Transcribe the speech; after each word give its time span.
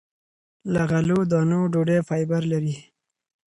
له 0.73 0.81
غلو- 0.91 1.27
دانو 1.31 1.59
ډوډۍ 1.73 1.99
فایبر 2.09 2.41
لري. 2.51 2.75